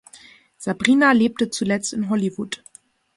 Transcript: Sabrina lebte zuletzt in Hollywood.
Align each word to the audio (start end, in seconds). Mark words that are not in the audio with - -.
Sabrina 0.57 1.11
lebte 1.11 1.51
zuletzt 1.51 1.93
in 1.93 2.09
Hollywood. 2.09 2.63